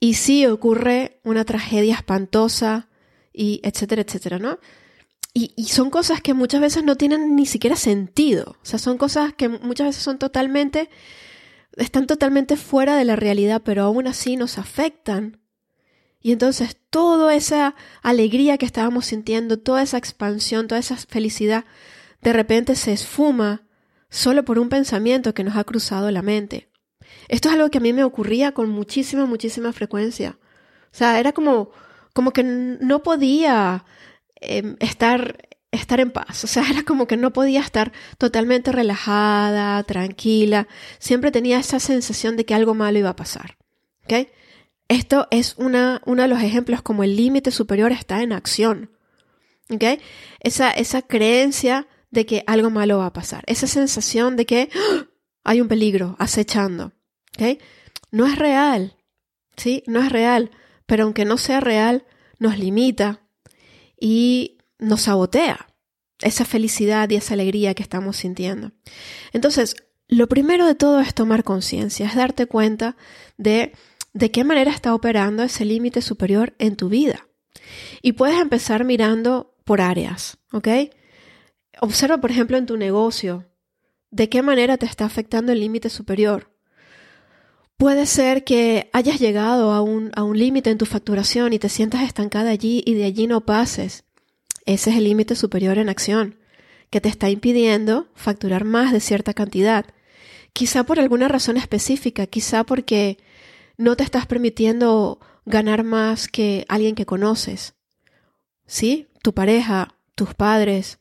y 0.00 0.14
sí 0.14 0.46
ocurre 0.46 1.20
una 1.24 1.44
tragedia 1.44 1.94
espantosa 1.94 2.88
y 3.32 3.60
etcétera, 3.62 4.02
etcétera, 4.02 4.38
¿no? 4.38 4.58
Y, 5.34 5.68
son 5.68 5.90
cosas 5.90 6.20
que 6.20 6.34
muchas 6.34 6.60
veces 6.60 6.82
no 6.82 6.96
tienen 6.96 7.36
ni 7.36 7.46
siquiera 7.46 7.76
sentido. 7.76 8.56
O 8.60 8.64
sea, 8.64 8.78
son 8.78 8.98
cosas 8.98 9.34
que 9.34 9.48
muchas 9.48 9.88
veces 9.88 10.02
son 10.02 10.18
totalmente, 10.18 10.90
están 11.76 12.06
totalmente 12.08 12.56
fuera 12.56 12.96
de 12.96 13.04
la 13.04 13.14
realidad, 13.14 13.62
pero 13.64 13.84
aún 13.84 14.08
así 14.08 14.36
nos 14.36 14.58
afectan. 14.58 15.40
Y 16.20 16.32
entonces 16.32 16.76
toda 16.90 17.34
esa 17.36 17.76
alegría 18.02 18.58
que 18.58 18.66
estábamos 18.66 19.06
sintiendo, 19.06 19.58
toda 19.60 19.82
esa 19.82 19.98
expansión, 19.98 20.66
toda 20.66 20.80
esa 20.80 20.96
felicidad, 20.96 21.64
de 22.20 22.32
repente 22.32 22.74
se 22.74 22.92
esfuma 22.92 23.62
solo 24.10 24.44
por 24.44 24.58
un 24.58 24.68
pensamiento 24.68 25.34
que 25.34 25.44
nos 25.44 25.56
ha 25.56 25.64
cruzado 25.64 26.10
la 26.10 26.22
mente. 26.22 26.70
Esto 27.28 27.48
es 27.48 27.54
algo 27.54 27.70
que 27.70 27.78
a 27.78 27.82
mí 27.82 27.92
me 27.92 28.04
ocurría 28.04 28.52
con 28.52 28.70
muchísima, 28.70 29.26
muchísima 29.26 29.72
frecuencia. 29.72 30.38
O 30.92 30.96
sea, 30.96 31.20
era 31.20 31.32
como, 31.32 31.70
como 32.12 32.32
que 32.32 32.42
no 32.42 33.02
podía 33.02 33.84
Em, 34.40 34.76
estar 34.80 35.38
estar 35.70 36.00
en 36.00 36.10
paz. 36.10 36.44
O 36.44 36.46
sea, 36.46 36.68
era 36.70 36.82
como 36.82 37.06
que 37.06 37.16
no 37.16 37.32
podía 37.32 37.60
estar 37.60 37.92
totalmente 38.18 38.72
relajada, 38.72 39.82
tranquila. 39.84 40.68
Siempre 40.98 41.30
tenía 41.30 41.58
esa 41.58 41.80
sensación 41.80 42.36
de 42.36 42.44
que 42.44 42.54
algo 42.54 42.74
malo 42.74 42.98
iba 42.98 43.10
a 43.10 43.16
pasar. 43.16 43.56
¿Ok? 44.04 44.28
Esto 44.88 45.28
es 45.30 45.54
una, 45.58 46.00
uno 46.06 46.22
de 46.22 46.28
los 46.28 46.42
ejemplos 46.42 46.80
como 46.80 47.04
el 47.04 47.16
límite 47.16 47.50
superior 47.50 47.92
está 47.92 48.22
en 48.22 48.32
acción. 48.32 48.90
¿Ok? 49.70 50.00
Esa, 50.40 50.70
esa 50.70 51.02
creencia 51.02 51.86
de 52.10 52.24
que 52.24 52.44
algo 52.46 52.70
malo 52.70 52.98
va 52.98 53.06
a 53.06 53.12
pasar. 53.12 53.44
Esa 53.46 53.66
sensación 53.66 54.36
de 54.36 54.46
que 54.46 54.70
¡ah! 54.74 55.06
hay 55.44 55.60
un 55.60 55.68
peligro 55.68 56.16
acechando. 56.18 56.92
¿Ok? 57.38 57.60
No 58.10 58.26
es 58.26 58.38
real. 58.38 58.96
¿Sí? 59.56 59.82
No 59.86 60.00
es 60.00 60.10
real. 60.10 60.50
Pero 60.86 61.04
aunque 61.04 61.26
no 61.26 61.36
sea 61.36 61.60
real, 61.60 62.06
nos 62.38 62.58
limita 62.58 63.27
y 64.00 64.58
nos 64.78 65.02
sabotea 65.02 65.66
esa 66.20 66.44
felicidad 66.44 67.08
y 67.10 67.16
esa 67.16 67.34
alegría 67.34 67.74
que 67.74 67.82
estamos 67.82 68.16
sintiendo. 68.16 68.72
Entonces, 69.32 69.76
lo 70.08 70.28
primero 70.28 70.66
de 70.66 70.74
todo 70.74 71.00
es 71.00 71.14
tomar 71.14 71.44
conciencia, 71.44 72.06
es 72.06 72.14
darte 72.14 72.46
cuenta 72.46 72.96
de 73.36 73.72
de 74.12 74.30
qué 74.30 74.44
manera 74.44 74.70
está 74.70 74.94
operando 74.94 75.42
ese 75.42 75.64
límite 75.64 76.02
superior 76.02 76.54
en 76.58 76.76
tu 76.76 76.88
vida. 76.88 77.28
Y 78.02 78.12
puedes 78.12 78.40
empezar 78.40 78.84
mirando 78.84 79.54
por 79.64 79.80
áreas, 79.80 80.38
¿ok? 80.52 80.68
Observa, 81.80 82.18
por 82.18 82.30
ejemplo, 82.30 82.56
en 82.56 82.66
tu 82.66 82.76
negocio, 82.76 83.46
de 84.10 84.28
qué 84.28 84.42
manera 84.42 84.76
te 84.76 84.86
está 84.86 85.04
afectando 85.04 85.52
el 85.52 85.60
límite 85.60 85.90
superior. 85.90 86.52
Puede 87.78 88.06
ser 88.06 88.42
que 88.42 88.90
hayas 88.92 89.20
llegado 89.20 89.70
a 89.70 89.82
un, 89.82 90.10
a 90.16 90.24
un 90.24 90.36
límite 90.36 90.68
en 90.70 90.78
tu 90.78 90.84
facturación 90.84 91.52
y 91.52 91.60
te 91.60 91.68
sientas 91.68 92.02
estancada 92.02 92.50
allí 92.50 92.82
y 92.84 92.94
de 92.94 93.04
allí 93.04 93.28
no 93.28 93.42
pases. 93.42 94.02
Ese 94.66 94.90
es 94.90 94.96
el 94.96 95.04
límite 95.04 95.36
superior 95.36 95.78
en 95.78 95.88
acción, 95.88 96.40
que 96.90 97.00
te 97.00 97.08
está 97.08 97.30
impidiendo 97.30 98.08
facturar 98.16 98.64
más 98.64 98.92
de 98.92 98.98
cierta 98.98 99.32
cantidad. 99.32 99.86
Quizá 100.52 100.82
por 100.82 100.98
alguna 100.98 101.28
razón 101.28 101.56
específica, 101.56 102.26
quizá 102.26 102.64
porque 102.64 103.16
no 103.76 103.94
te 103.94 104.02
estás 104.02 104.26
permitiendo 104.26 105.20
ganar 105.46 105.84
más 105.84 106.26
que 106.26 106.66
alguien 106.68 106.96
que 106.96 107.06
conoces. 107.06 107.74
¿Sí? 108.66 109.06
Tu 109.22 109.32
pareja, 109.34 109.94
tus 110.16 110.34
padres. 110.34 110.98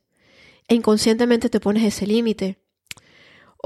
E 0.68 0.76
inconscientemente 0.76 1.50
te 1.50 1.60
pones 1.60 1.84
ese 1.84 2.06
límite. 2.06 2.60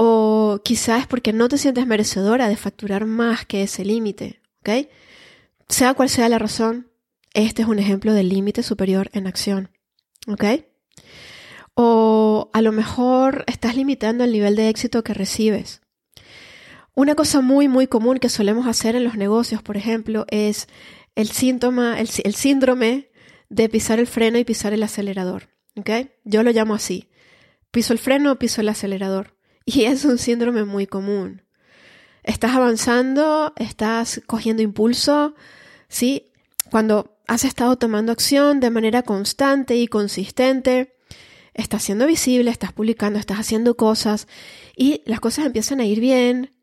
O 0.03 0.62
quizás 0.63 1.05
porque 1.05 1.31
no 1.31 1.48
te 1.48 1.60
sientes 1.60 1.86
merecedora 1.86 2.50
de 2.50 2.58
facturar 2.58 3.05
más 3.05 3.46
que 3.46 3.62
ese 3.62 3.86
límite. 3.86 4.41
¿Ok? 4.62 4.88
Sea 5.70 5.93
cual 5.93 6.10
sea 6.10 6.27
la 6.27 6.39
razón, 6.39 6.89
este 7.36 7.62
es 7.62 7.67
un 7.67 7.77
ejemplo 7.77 8.13
del 8.13 8.29
límite 8.29 8.63
superior 8.63 9.12
en 9.13 9.27
acción. 9.27 9.70
¿Ok? 10.27 10.43
O 11.75 12.50
a 12.51 12.63
lo 12.63 12.72
mejor 12.72 13.43
estás 13.46 13.75
limitando 13.75 14.24
el 14.24 14.31
nivel 14.31 14.55
de 14.55 14.70
éxito 14.70 15.03
que 15.03 15.13
recibes. 15.13 15.81
Una 16.96 17.13
cosa 17.13 17.41
muy, 17.41 17.67
muy 17.67 17.86
común 17.86 18.17
que 18.17 18.29
solemos 18.29 18.65
hacer 18.65 18.96
en 18.96 19.03
los 19.03 19.17
negocios, 19.17 19.62
por 19.62 19.77
ejemplo, 19.77 20.25
es 20.29 20.67
el 21.13 21.29
síntoma, 21.29 22.00
el, 22.00 22.08
síndrome 22.08 23.12
de 23.50 23.70
pisar 23.70 24.00
el 24.00 24.08
freno 24.08 24.39
y 24.39 24.46
pisar 24.46 24.74
el 24.74 24.81
acelerador. 24.81 25.50
¿Ok? 25.75 25.91
Yo 26.24 26.41
lo 26.41 26.50
llamo 26.50 26.74
así. 26.74 27.12
Piso 27.70 27.93
el 27.93 28.00
freno, 28.00 28.39
piso 28.39 28.62
el 28.62 28.70
acelerador. 28.70 29.39
Y 29.75 29.86
es 29.86 30.06
un 30.06 30.18
síndrome 30.18 30.66
muy 30.66 30.88
común. 30.88 31.44
Estás 32.24 32.56
avanzando, 32.56 33.54
estás 33.56 34.22
cogiendo 34.28 34.62
impulso, 34.62 35.34
¿sí? 35.88 36.32
Cuando 36.70 37.18
has 37.28 37.46
estado 37.46 37.78
tomando 37.78 38.12
acción 38.12 38.60
de 38.60 38.70
manera 38.70 39.01
constante 39.01 39.75
y 39.75 39.88
consistente, 39.88 40.96
estás 41.54 41.84
siendo 41.84 42.06
visible, 42.06 42.51
estás 42.51 42.74
publicando, 42.74 43.18
estás 43.18 43.40
haciendo 43.40 43.75
cosas 43.75 44.28
y 44.75 45.01
las 45.06 45.20
cosas 45.20 45.46
empiezan 45.46 45.80
a 45.80 45.86
ir 45.86 46.00
bien, 46.00 46.54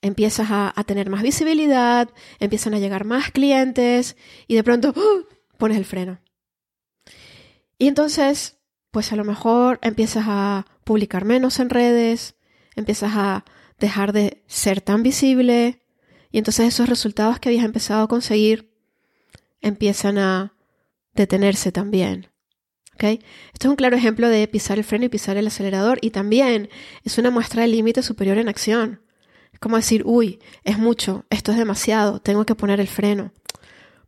empiezas 0.00 0.48
a, 0.50 0.72
tener 0.86 1.10
más 1.10 1.22
visibilidad, 1.22 2.08
empiezan 2.40 2.74
a 2.74 2.78
llegar 2.78 3.04
más 3.04 3.30
clientes 3.30 4.16
y 4.46 4.54
de 4.54 4.64
pronto 4.64 4.90
¡uh! 4.90 5.26
pones 5.58 5.76
el 5.76 5.84
freno. 5.84 6.18
Y 7.78 7.88
entonces, 7.88 8.58
pues 8.92 9.10
a 9.12 9.16
lo 9.16 9.24
mejor 9.24 9.80
empiezas 9.82 10.26
a 10.28 10.66
publicar 10.84 11.24
menos 11.24 11.58
en 11.58 11.70
redes, 11.70 12.36
empiezas 12.76 13.12
a 13.16 13.44
dejar 13.80 14.12
de 14.12 14.44
ser 14.46 14.80
tan 14.80 15.02
visible 15.02 15.82
y 16.30 16.38
entonces 16.38 16.68
esos 16.68 16.88
resultados 16.88 17.40
que 17.40 17.48
habías 17.48 17.64
empezado 17.64 18.04
a 18.04 18.08
conseguir 18.08 18.70
empiezan 19.60 20.18
a 20.18 20.54
detenerse 21.14 21.72
también. 21.72 22.28
¿Okay? 22.94 23.20
Esto 23.54 23.66
es 23.66 23.70
un 23.70 23.76
claro 23.76 23.96
ejemplo 23.96 24.28
de 24.28 24.46
pisar 24.46 24.78
el 24.78 24.84
freno 24.84 25.06
y 25.06 25.08
pisar 25.08 25.38
el 25.38 25.46
acelerador 25.46 25.98
y 26.02 26.10
también 26.10 26.68
es 27.02 27.16
una 27.16 27.30
muestra 27.30 27.62
del 27.62 27.72
límite 27.72 28.02
superior 28.02 28.36
en 28.36 28.48
acción. 28.48 29.00
Es 29.52 29.58
como 29.58 29.76
decir, 29.76 30.02
uy, 30.04 30.38
es 30.64 30.78
mucho, 30.78 31.24
esto 31.30 31.50
es 31.52 31.58
demasiado, 31.58 32.20
tengo 32.20 32.44
que 32.44 32.54
poner 32.54 32.78
el 32.78 32.88
freno. 32.88 33.32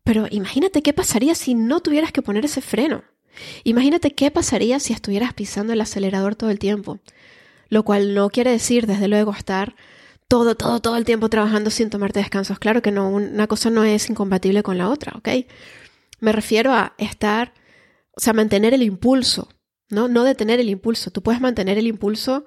Pero 0.02 0.26
imagínate 0.30 0.82
qué 0.82 0.92
pasaría 0.92 1.34
si 1.34 1.54
no 1.54 1.80
tuvieras 1.80 2.12
que 2.12 2.20
poner 2.20 2.44
ese 2.44 2.60
freno. 2.60 3.02
Imagínate 3.64 4.12
qué 4.14 4.30
pasaría 4.30 4.80
si 4.80 4.92
estuvieras 4.92 5.34
pisando 5.34 5.72
el 5.72 5.80
acelerador 5.80 6.34
todo 6.34 6.50
el 6.50 6.58
tiempo. 6.58 6.98
Lo 7.68 7.82
cual 7.82 8.14
no 8.14 8.30
quiere 8.30 8.50
decir, 8.50 8.86
desde 8.86 9.08
luego, 9.08 9.32
estar 9.32 9.74
todo, 10.28 10.54
todo, 10.54 10.80
todo 10.80 10.96
el 10.96 11.04
tiempo 11.04 11.28
trabajando 11.28 11.70
sin 11.70 11.90
tomarte 11.90 12.20
descansos. 12.20 12.58
Claro 12.58 12.82
que 12.82 12.90
no, 12.90 13.08
una 13.08 13.46
cosa 13.46 13.70
no 13.70 13.84
es 13.84 14.08
incompatible 14.08 14.62
con 14.62 14.78
la 14.78 14.88
otra, 14.88 15.12
¿ok? 15.16 15.28
Me 16.20 16.32
refiero 16.32 16.72
a 16.72 16.94
estar, 16.98 17.52
o 18.16 18.20
sea, 18.20 18.32
mantener 18.32 18.74
el 18.74 18.82
impulso, 18.82 19.48
¿no? 19.90 20.08
No 20.08 20.24
detener 20.24 20.60
el 20.60 20.70
impulso. 20.70 21.10
Tú 21.10 21.22
puedes 21.22 21.40
mantener 21.40 21.78
el 21.78 21.86
impulso 21.86 22.44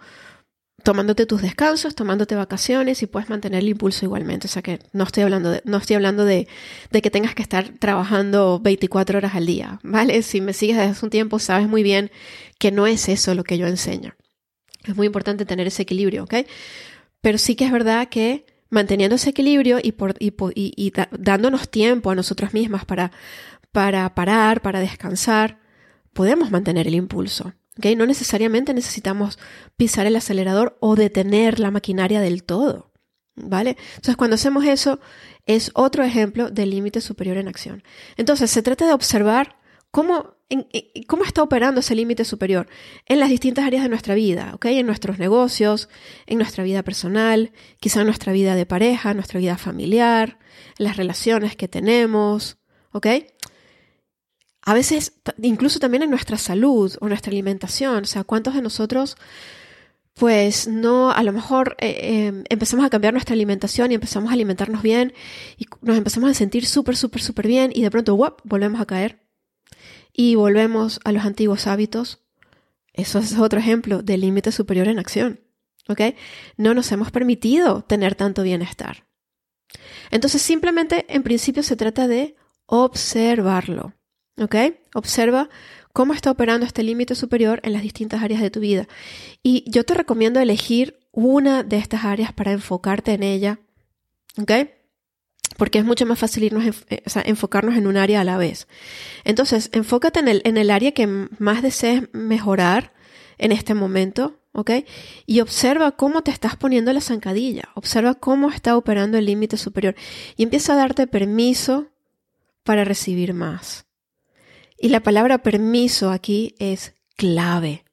tomándote 0.88 1.26
tus 1.26 1.42
descansos, 1.42 1.96
tomándote 1.96 2.34
vacaciones 2.36 3.04
y 3.04 3.08
puedes 3.08 3.30
mantener 3.30 3.60
el 3.60 3.68
impulso 3.68 4.06
igualmente. 4.06 4.48
O 4.48 4.50
sea 4.50 4.62
que 4.62 4.80
no 4.94 5.04
estoy 5.04 5.24
hablando 5.24 5.52
de, 5.52 5.62
no 5.66 5.76
estoy 5.76 5.98
hablando 5.98 6.24
de, 6.24 6.48
de 6.92 7.02
que 7.02 7.12
tengas 7.12 7.36
que 7.36 7.42
estar 7.42 7.74
trabajando 7.78 8.62
24 8.62 9.18
horas 9.18 9.36
al 9.36 9.46
día, 9.46 9.82
¿vale? 9.84 10.22
Si 10.22 10.40
me 10.40 10.54
sigues 10.54 10.78
desde 10.78 10.92
hace 10.92 11.06
un 11.06 11.10
tiempo, 11.10 11.40
sabes 11.40 11.68
muy 11.68 11.84
bien 11.84 12.10
que 12.58 12.72
no 12.72 12.88
es 12.88 13.10
eso 13.10 13.36
lo 13.36 13.44
que 13.44 13.58
yo 13.58 13.68
enseño. 13.68 14.16
Es 14.86 14.96
muy 14.96 15.08
importante 15.08 15.44
tener 15.46 15.68
ese 15.68 15.82
equilibrio, 15.82 16.24
¿ok? 16.24 16.36
Pero 17.20 17.38
sí 17.38 17.56
que 17.56 17.66
es 17.66 17.72
verdad 17.74 18.08
que 18.08 18.46
manteniendo 18.70 19.18
ese 19.18 19.32
equilibrio 19.32 19.80
y, 19.84 19.92
por, 19.92 20.16
y, 20.20 20.32
y, 20.56 20.94
dándonos 21.12 21.70
tiempo 21.70 22.12
a 22.12 22.16
nosotros 22.16 22.54
mismas 22.54 22.86
para, 22.86 23.12
para 23.74 24.16
parar, 24.16 24.62
para 24.62 24.80
descansar, 24.80 25.60
podemos 26.14 26.50
mantener 26.50 26.88
el 26.88 26.96
impulso. 26.96 27.52
¿Okay? 27.78 27.96
No 27.96 28.06
necesariamente 28.06 28.74
necesitamos 28.74 29.40
pisar 29.76 30.06
el 30.06 30.16
acelerador 30.16 30.78
o 30.80 30.96
detener 30.96 31.60
la 31.60 31.72
maquinaria 31.72 32.22
del 32.22 32.44
todo. 32.44 32.92
¿Vale? 33.36 33.78
Entonces, 33.96 34.16
cuando 34.16 34.36
hacemos 34.36 34.66
eso, 34.66 35.00
es 35.46 35.70
otro 35.76 36.04
ejemplo 36.04 36.50
del 36.50 36.72
límite 36.72 37.02
superior 37.02 37.38
en 37.38 37.48
acción. 37.48 37.84
Entonces, 38.16 38.50
se 38.50 38.64
trata 38.64 38.88
de 38.88 38.94
observar 38.94 39.58
cómo 39.92 40.38
¿Cómo 41.08 41.26
está 41.26 41.44
operando 41.44 41.82
ese 41.82 41.94
límite 41.94 42.24
superior? 42.24 42.68
En 43.06 43.20
las 43.20 43.30
distintas 43.30 43.66
áreas 43.66 43.84
de 43.84 43.90
nuestra 43.90 44.16
vida, 44.16 44.52
¿ok? 44.54 44.66
En 44.68 44.86
nuestros 44.86 45.20
negocios, 45.20 45.90
en 46.26 46.38
nuestra 46.38 46.64
vida 46.64 46.84
personal, 46.84 47.52
quizá 47.82 48.00
en 48.00 48.06
nuestra 48.06 48.32
vida 48.32 48.56
de 48.56 48.66
pareja, 48.66 49.14
nuestra 49.14 49.42
vida 49.42 49.58
familiar, 49.58 50.40
las 50.78 50.96
relaciones 50.96 51.58
que 51.58 51.68
tenemos, 51.68 52.60
¿ok? 52.94 53.08
A 54.68 54.74
veces, 54.74 55.14
incluso 55.42 55.80
también 55.80 56.04
en 56.04 56.10
nuestra 56.10 56.38
salud 56.38 56.94
o 57.00 57.08
nuestra 57.08 57.32
alimentación, 57.32 58.04
o 58.04 58.06
sea, 58.06 58.26
¿cuántos 58.26 58.54
de 58.54 58.62
nosotros, 58.62 59.16
pues 60.14 60.68
no, 60.68 61.10
a 61.10 61.24
lo 61.24 61.32
mejor 61.32 61.78
eh, 61.80 62.26
em, 62.28 62.44
empezamos 62.50 62.86
a 62.86 62.90
cambiar 62.90 63.14
nuestra 63.14 63.34
alimentación 63.34 63.94
y 63.94 63.96
empezamos 63.96 64.30
a 64.30 64.34
alimentarnos 64.34 64.82
bien 64.82 65.14
y 65.56 65.68
nos 65.82 65.96
empezamos 65.96 66.30
a 66.30 66.34
sentir 66.34 66.66
súper, 66.66 66.98
súper, 66.98 67.22
súper 67.22 67.48
bien 67.48 67.72
y 67.74 67.82
de 67.82 67.90
pronto, 67.90 68.14
¡wop!, 68.18 68.42
volvemos 68.44 68.82
a 68.82 68.86
caer 68.86 69.22
y 70.12 70.36
volvemos 70.36 71.00
a 71.06 71.14
los 71.14 71.24
antiguos 71.24 71.66
hábitos, 71.66 72.26
eso 72.92 73.20
es 73.20 73.40
otro 73.40 73.60
ejemplo 73.60 74.02
del 74.02 74.20
límite 74.20 74.52
superior 74.52 74.90
en 74.90 75.00
acción. 75.00 75.40
¿Ok? 75.88 76.02
No 76.58 76.74
nos 76.74 76.92
hemos 76.92 77.10
permitido 77.12 77.84
tener 77.84 78.16
tanto 78.16 78.44
bienestar. 78.44 79.06
Entonces, 80.12 80.42
simplemente, 80.42 81.06
en 81.08 81.24
principio, 81.24 81.64
se 81.64 81.78
trata 81.78 82.10
de 82.10 82.36
observarlo. 82.66 83.94
¿Ok? 84.40 84.56
Observa 84.94 85.50
cómo 85.94 86.14
está 86.14 86.32
operando 86.32 86.66
este 86.66 86.84
límite 86.84 87.16
superior 87.16 87.60
en 87.64 87.74
las 87.74 87.82
distintas 87.82 88.22
áreas 88.22 88.42
de 88.42 88.52
tu 88.52 88.60
vida. 88.60 88.88
Y 89.42 89.64
yo 89.70 89.84
te 89.84 89.94
recomiendo 89.94 90.40
elegir 90.40 91.00
una 91.12 91.64
de 91.64 91.78
estas 91.78 92.06
áreas 92.06 92.34
para 92.34 92.52
enfocarte 92.52 93.14
en 93.14 93.24
ella. 93.24 93.60
¿Ok? 94.40 94.52
porque 95.58 95.80
es 95.80 95.86
mucho 95.86 96.06
más 96.06 96.20
fácil 96.20 96.44
irnos, 96.44 96.66
eh, 96.90 97.02
enfocarnos 97.26 97.76
en 97.76 97.88
un 97.88 97.98
área 97.98 98.22
a 98.22 98.24
la 98.24 98.38
vez. 98.38 98.68
Entonces, 99.24 99.70
enfócate 99.74 100.20
en 100.20 100.28
el, 100.28 100.42
en 100.46 100.58
el 100.58 100.70
área 100.70 100.92
que 100.92 101.08
más 101.08 101.62
desees 101.62 102.04
mejorar 102.14 102.94
en 103.38 103.52
este 103.52 103.74
momento, 103.74 104.40
¿ok? 104.54 104.72
Y 105.26 105.42
observa 105.42 105.92
cómo 105.92 106.22
te 106.22 106.32
estás 106.32 106.56
poniendo 106.56 106.94
la 106.94 107.02
zancadilla, 107.02 107.70
observa 107.76 108.16
cómo 108.16 108.50
está 108.50 108.78
operando 108.78 109.18
el 109.18 109.26
límite 109.26 109.58
superior 109.58 109.96
y 110.36 110.44
empieza 110.44 110.74
a 110.74 110.78
darte 110.78 111.08
permiso 111.08 111.88
para 112.64 112.84
recibir 112.84 113.34
más. 113.34 113.87
Y 114.80 114.90
la 114.90 115.02
palabra 115.02 115.40
permiso 115.40 116.12
aquí 116.12 116.56
es 116.60 116.94
clave, 117.16 117.84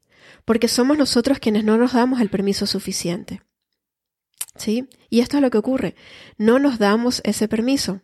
porque 0.45 0.69
somos 0.69 0.99
nosotros 0.99 1.39
quienes 1.39 1.65
no 1.65 1.79
nos 1.79 1.95
damos 1.95 2.21
el 2.21 2.29
permiso 2.29 2.67
suficiente. 2.67 3.43
¿Sí? 4.57 4.89
Y 5.11 5.21
esto 5.21 5.39
es 5.39 5.43
lo 5.43 5.51
que 5.51 5.59
ocurre. 5.59 5.97
No 6.37 6.59
nos 6.59 6.79
damos 6.79 7.21
ese 7.25 7.49
permiso. 7.49 8.03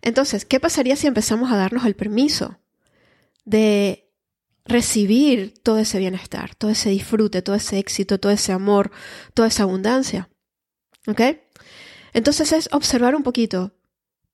Entonces, 0.00 0.44
¿qué 0.44 0.60
pasaría 0.60 0.96
si 0.96 1.06
empezamos 1.06 1.50
a 1.50 1.56
darnos 1.56 1.86
el 1.86 1.96
permiso 1.96 2.58
de 3.44 4.08
recibir 4.64 5.54
todo 5.62 5.78
ese 5.78 5.98
bienestar, 5.98 6.54
todo 6.54 6.70
ese 6.70 6.90
disfrute, 6.90 7.42
todo 7.42 7.56
ese 7.56 7.78
éxito, 7.78 8.20
todo 8.20 8.30
ese 8.30 8.52
amor, 8.52 8.92
toda 9.34 9.48
esa 9.48 9.64
abundancia? 9.64 10.28
¿Ok? 11.06 11.20
Entonces 12.12 12.52
es 12.52 12.68
observar 12.72 13.16
un 13.16 13.22
poquito, 13.22 13.74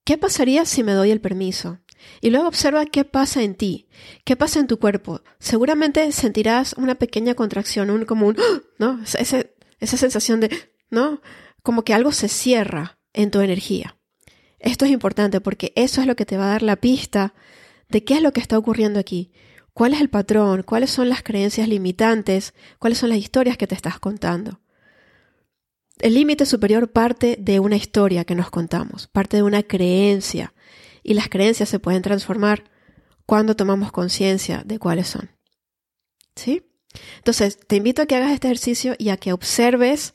¿qué 0.05 0.19
pasaría 0.19 0.65
si 0.67 0.83
me 0.83 0.93
doy 0.93 1.11
el 1.11 1.21
permiso? 1.21 1.79
Y 2.21 2.31
luego 2.31 2.49
observa 2.49 2.87
qué 2.87 3.05
pasa 3.05 3.43
en 3.43 3.55
ti, 3.55 3.89
qué 4.25 4.37
pasa 4.37 4.61
en 4.61 4.67
tu 4.67 4.79
cuerpo. 4.79 5.23
Seguramente 5.39 6.11
sentirás 6.13 6.75
una 6.75 6.97
pequeña 6.97 7.35
contracción, 7.35 7.91
un 7.91 8.05
como 8.05 8.27
un, 8.27 8.37
¿no? 8.79 9.01
esa 9.05 9.97
sensación 9.97 10.41
de, 10.41 10.51
¿no? 10.91 11.21
Como 11.63 11.85
que 11.85 11.95
algo 11.95 12.13
se 12.13 12.29
cierra 12.29 12.99
en 13.13 13.31
tu 13.31 13.41
energía. 13.41 13.97
Esto 14.59 14.85
es 14.85 14.91
importante 14.91 15.41
porque 15.41 15.73
eso 15.77 16.01
es 16.01 16.07
lo 16.07 16.17
que 16.17 16.27
te 16.27 16.37
va 16.37 16.47
a 16.47 16.53
dar 16.53 16.63
la 16.63 16.77
pista 16.77 17.35
de 17.89 18.05
qué 18.05 18.15
es 18.15 18.23
lo 18.23 18.33
que 18.33 18.41
está 18.41 18.59
ocurriendo 18.59 18.99
aquí. 18.99 19.33
¿Cuál 19.73 19.95
es 19.95 20.01
el 20.01 20.11
patrón? 20.11 20.65
¿Cuáles 20.65 20.91
son 20.91 21.09
las 21.09 21.23
creencias 21.23 21.69
limitantes? 21.69 22.55
¿Cuáles 22.79 22.99
son 22.99 23.11
las 23.11 23.19
historias 23.19 23.57
que 23.57 23.69
te 23.69 23.77
estás 23.77 24.01
contando? 24.01 24.61
El 26.01 26.15
límite 26.15 26.47
superior 26.47 26.91
parte 26.91 27.37
de 27.41 27.61
una 27.61 27.77
historia 27.77 28.25
que 28.25 28.35
nos 28.35 28.51
contamos, 28.51 29.09
parte 29.09 29.37
de 29.37 29.43
una 29.43 29.63
creencia, 29.63 30.53
y 31.09 31.15
las 31.15 31.31
creencias 31.31 31.71
se 31.71 31.79
pueden 31.79 32.03
transformar 32.03 32.65
cuando 33.25 33.57
tomamos 33.57 33.93
conciencia 33.93 34.63
de 34.67 34.79
cuáles 34.79 35.09
son. 35.09 35.31
¿Sí? 36.37 36.71
Entonces, 37.17 37.59
te 37.67 37.77
invito 37.77 38.03
a 38.03 38.07
que 38.07 38.15
hagas 38.15 38.31
este 38.31 38.49
ejercicio 38.49 38.95
y 38.99 39.09
a 39.09 39.17
que 39.17 39.33
observes 39.33 40.13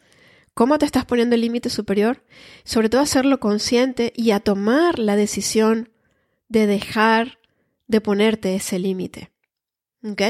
cómo 0.54 0.78
te 0.78 0.86
estás 0.86 1.06
poniendo 1.06 1.34
el 1.34 1.42
límite 1.42 1.72
superior, 1.72 2.24
sobre 2.64 2.90
todo 2.90 3.02
a 3.02 3.06
hacerlo 3.06 3.40
consciente 3.40 4.14
y 4.16 4.30
a 4.30 4.40
tomar 4.40 5.00
la 5.00 5.16
decisión 5.16 5.90
de 6.48 6.68
dejar 6.68 7.40
de 7.88 8.00
ponerte 8.00 8.54
ese 8.54 8.78
límite. 8.78 9.32
¿Ok? 10.04 10.22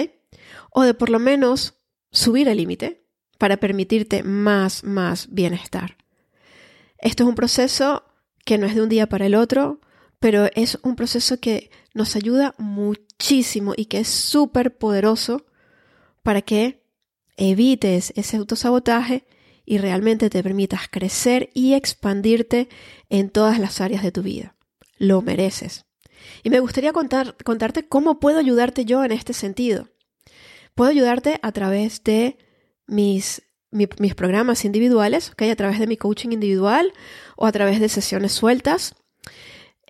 O 0.72 0.84
de 0.84 0.94
por 0.94 1.10
lo 1.10 1.20
menos 1.20 1.74
subir 2.10 2.48
el 2.48 2.56
límite 2.56 3.04
para 3.38 3.58
permitirte 3.58 4.24
más, 4.24 4.86
más 4.86 5.28
bienestar. 5.30 5.98
Esto 7.00 7.24
es 7.24 7.30
un 7.30 7.36
proceso 7.36 8.06
que 8.46 8.58
no 8.58 8.66
es 8.66 8.76
de 8.76 8.82
un 8.82 8.88
día 8.88 9.10
para 9.10 9.26
el 9.26 9.36
otro, 9.36 9.82
pero 10.24 10.50
es 10.56 10.80
un 10.84 10.96
proceso 10.96 11.42
que 11.42 11.70
nos 11.94 12.16
ayuda 12.16 12.56
muchísimo 12.58 13.74
y 13.76 13.88
que 13.88 14.00
es 14.00 14.08
súper 14.08 14.78
poderoso 14.78 15.46
para 16.22 16.42
que 16.42 16.82
evites 17.36 18.14
ese 18.16 18.38
autosabotaje 18.38 19.26
y 19.66 19.80
realmente 19.80 20.30
te 20.30 20.42
permitas 20.42 20.88
crecer 20.90 21.50
y 21.54 21.74
expandirte 21.74 22.70
en 23.10 23.32
todas 23.32 23.60
las 23.60 23.82
áreas 23.82 24.02
de 24.02 24.14
tu 24.14 24.22
vida. 24.22 24.56
Lo 24.98 25.22
mereces. 25.22 25.84
Y 26.42 26.50
me 26.50 26.62
gustaría 26.62 26.94
contar, 26.94 27.36
contarte 27.44 27.86
cómo 27.90 28.22
puedo 28.22 28.40
ayudarte 28.40 28.86
yo 28.86 29.04
en 29.04 29.12
este 29.12 29.34
sentido. 29.34 29.90
Puedo 30.74 30.90
ayudarte 30.90 31.38
a 31.42 31.52
través 31.52 32.02
de 32.06 32.38
mis, 32.88 33.42
mis 33.72 34.16
programas 34.16 34.64
individuales, 34.64 35.32
¿okay? 35.32 35.50
a 35.50 35.58
través 35.58 35.80
de 35.80 35.88
mi 35.88 35.98
coaching 35.98 36.30
individual 36.32 36.94
o 37.36 37.46
a 37.46 37.52
través 37.52 37.82
de 37.82 37.90
sesiones 37.90 38.32
sueltas. 38.32 38.96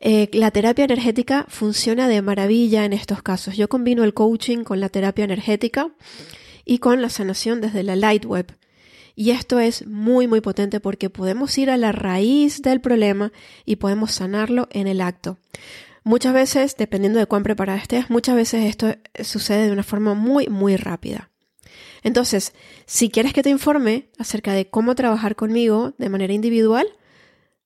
Eh, 0.06 0.30
la 0.34 0.52
terapia 0.52 0.84
energética 0.84 1.46
funciona 1.48 2.10
de 2.10 2.22
maravilla 2.22 2.84
en 2.84 2.92
estos 2.92 3.24
casos. 3.24 3.56
Yo 3.56 3.70
combino 3.70 4.04
el 4.04 4.14
coaching 4.14 4.66
con 4.66 4.82
la 4.82 4.90
terapia 4.90 5.24
energética 5.24 5.92
y 6.66 6.80
con 6.80 7.02
la 7.02 7.10
sanación 7.10 7.62
desde 7.62 7.84
la 7.84 7.96
light 7.96 8.26
web. 8.26 8.54
Y 9.16 9.30
esto 9.32 9.62
es 9.62 9.88
muy, 9.88 10.28
muy 10.28 10.42
potente 10.42 10.82
porque 10.82 11.10
podemos 11.10 11.58
ir 11.58 11.70
a 11.70 11.78
la 11.78 11.94
raíz 11.94 12.62
del 12.62 12.82
problema 12.82 13.32
y 13.64 13.78
podemos 13.78 14.12
sanarlo 14.12 14.68
en 14.72 14.88
el 14.88 15.00
acto. 15.00 15.38
Muchas 16.04 16.34
veces, 16.34 16.76
dependiendo 16.76 17.20
de 17.20 17.26
cuán 17.26 17.44
preparada 17.44 17.80
estés, 17.80 18.10
muchas 18.10 18.36
veces 18.36 18.66
esto 18.66 18.94
sucede 19.24 19.68
de 19.68 19.72
una 19.72 19.84
forma 19.84 20.16
muy, 20.16 20.48
muy 20.50 20.76
rápida. 20.76 21.30
Entonces, 22.04 22.52
si 22.86 23.10
quieres 23.10 23.32
que 23.32 23.42
te 23.42 23.50
informe 23.50 24.10
acerca 24.18 24.52
de 24.52 24.70
cómo 24.70 24.96
trabajar 24.96 25.38
conmigo 25.38 25.94
de 25.98 26.10
manera 26.10 26.34
individual, 26.34 26.88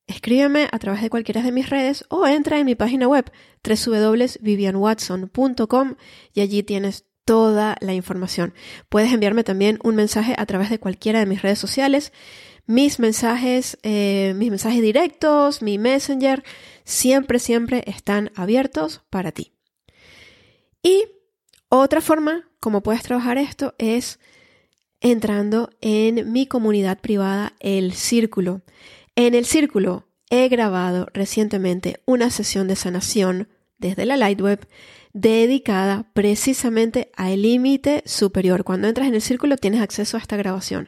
escríbeme 0.08 0.68
a 0.72 0.80
través 0.80 1.02
de 1.02 1.10
cualquiera 1.10 1.42
de 1.42 1.52
mis 1.52 1.70
redes 1.70 2.06
o 2.10 2.26
entra 2.26 2.60
en 2.60 2.66
mi 2.66 2.76
página 2.76 3.08
web 3.08 3.30
www.vivianwatson.com 3.64 5.96
y 6.34 6.42
allí 6.42 6.64
tienes 6.64 7.06
toda 7.26 7.76
la 7.82 7.94
información. 7.94 8.54
Puedes 8.90 9.12
enviarme 9.12 9.44
también 9.44 9.80
un 9.84 9.96
mensaje 9.96 10.34
a 10.38 10.46
través 10.46 10.70
de 10.70 10.80
cualquiera 10.80 11.20
de 11.20 11.26
mis 11.26 11.42
redes 11.42 11.60
sociales. 11.60 12.14
Mis 12.66 13.00
mensajes, 13.00 13.78
eh, 13.84 14.34
mis 14.36 14.50
mensajes 14.50 14.82
directos, 14.82 15.62
mi 15.62 15.78
messenger, 15.78 16.44
siempre, 16.86 17.40
siempre 17.40 17.84
están 17.86 18.32
abiertos 18.36 19.04
para 19.10 19.32
ti. 19.32 19.54
Y 20.82 21.06
otra 21.70 22.02
forma 22.02 22.50
como 22.60 22.82
puedes 22.82 23.04
trabajar 23.04 23.38
esto 23.38 23.76
es 23.78 24.20
entrando 25.00 25.70
en 25.82 26.32
mi 26.32 26.48
comunidad 26.48 27.00
privada, 27.00 27.54
el 27.60 27.94
Círculo. 27.94 28.62
En 29.18 29.34
el 29.34 29.46
Círculo 29.46 30.08
he 30.30 30.48
grabado 30.48 31.08
recientemente 31.12 32.02
una 32.06 32.30
sesión 32.30 32.68
de 32.68 32.76
sanación 32.76 33.50
desde 33.80 34.06
la 34.06 34.16
Lightweb 34.16 34.68
dedicada 35.12 36.08
precisamente 36.14 37.10
al 37.18 37.42
límite 37.42 38.04
superior. 38.06 38.64
Cuando 38.64 38.88
entras 38.88 39.08
en 39.08 39.16
el 39.16 39.24
círculo 39.24 39.58
tienes 39.58 39.82
acceso 39.82 40.18
a 40.18 40.20
esta 40.20 40.38
grabación. 40.38 40.88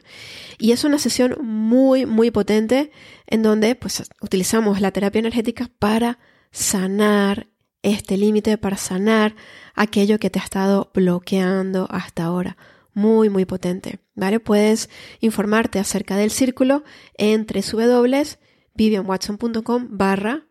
Y 0.58 0.70
es 0.70 0.84
una 0.84 1.00
sesión 1.00 1.38
muy, 1.44 2.06
muy 2.06 2.30
potente 2.30 2.92
en 3.26 3.42
donde 3.42 3.74
pues, 3.74 4.08
utilizamos 4.20 4.80
la 4.80 4.92
terapia 4.92 5.18
energética 5.18 5.68
para 5.80 6.20
sanar 6.52 7.48
este 7.82 8.16
límite, 8.16 8.58
para 8.58 8.76
sanar 8.76 9.34
aquello 9.74 10.20
que 10.20 10.30
te 10.30 10.38
ha 10.38 10.44
estado 10.44 10.92
bloqueando 10.94 11.88
hasta 11.90 12.26
ahora. 12.26 12.56
Muy, 12.94 13.28
muy 13.30 13.44
potente. 13.44 14.00
¿Vale? 14.14 14.40
Puedes 14.40 14.88
informarte 15.20 15.78
acerca 15.78 16.16
del 16.16 16.30
círculo 16.30 16.82
en 17.16 17.46
www.vivianwatson.com 17.46 19.88
barra 19.90 20.46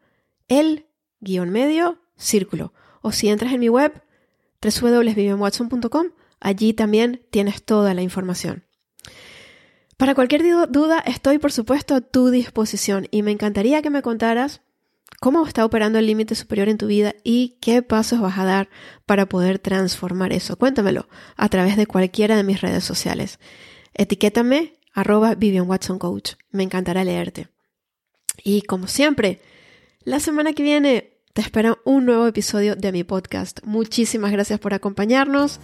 el 0.47 0.85
guion 1.19 1.49
medio 1.49 1.99
círculo. 2.15 2.73
O 3.01 3.11
si 3.11 3.27
entras 3.29 3.53
en 3.53 3.59
mi 3.59 3.69
web 3.69 4.03
www.vivianwatson.com, 4.61 6.07
allí 6.39 6.73
también 6.73 7.25
tienes 7.31 7.63
toda 7.63 7.93
la 7.93 8.01
información. 8.01 8.63
Para 9.97 10.15
cualquier 10.15 10.43
duda, 10.69 10.99
estoy 10.99 11.39
por 11.39 11.51
supuesto 11.51 11.95
a 11.95 12.01
tu 12.01 12.29
disposición 12.29 13.07
y 13.11 13.21
me 13.21 13.31
encantaría 13.31 13.81
que 13.81 13.89
me 13.89 14.01
contaras 14.01 14.61
cómo 15.19 15.45
está 15.45 15.65
operando 15.65 15.99
el 15.99 16.07
límite 16.07 16.35
superior 16.35 16.69
en 16.69 16.77
tu 16.77 16.87
vida 16.87 17.15
y 17.23 17.57
qué 17.61 17.81
pasos 17.81 18.21
vas 18.21 18.37
a 18.37 18.45
dar 18.45 18.69
para 19.05 19.27
poder 19.27 19.59
transformar 19.59 20.33
eso. 20.33 20.57
Cuéntamelo 20.57 21.07
a 21.35 21.49
través 21.49 21.77
de 21.77 21.87
cualquiera 21.87 22.35
de 22.35 22.43
mis 22.43 22.61
redes 22.61 22.83
sociales. 22.83 23.39
Etiquétame 23.93 24.79
arroba 24.93 25.35
Vivian 25.35 25.69
Watson 25.69 25.99
Coach. 25.99 26.33
Me 26.51 26.63
encantará 26.63 27.03
leerte. 27.03 27.47
Y 28.43 28.61
como 28.61 28.87
siempre, 28.87 29.41
la 30.03 30.19
semana 30.19 30.53
que 30.53 30.63
viene 30.63 31.19
te 31.33 31.41
espero 31.41 31.79
un 31.85 32.05
nuevo 32.05 32.27
episodio 32.27 32.75
de 32.75 32.91
mi 32.91 33.03
podcast. 33.03 33.59
Muchísimas 33.63 34.31
gracias 34.31 34.59
por 34.59 34.73
acompañarnos 34.73 35.59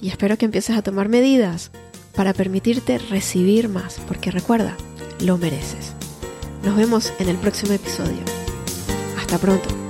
y 0.00 0.08
espero 0.08 0.36
que 0.36 0.44
empieces 0.44 0.76
a 0.76 0.82
tomar 0.82 1.08
medidas 1.08 1.70
para 2.14 2.34
permitirte 2.34 2.98
recibir 2.98 3.68
más, 3.68 4.00
porque 4.08 4.30
recuerda, 4.30 4.76
lo 5.20 5.38
mereces. 5.38 5.92
Nos 6.64 6.76
vemos 6.76 7.12
en 7.20 7.28
el 7.28 7.36
próximo 7.36 7.72
episodio. 7.72 8.37
Hasta 9.28 9.38
pronto. 9.38 9.87